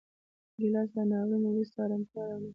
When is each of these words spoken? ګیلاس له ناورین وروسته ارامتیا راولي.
ګیلاس 0.59 0.89
له 0.97 1.03
ناورین 1.11 1.43
وروسته 1.47 1.77
ارامتیا 1.83 2.21
راولي. 2.29 2.49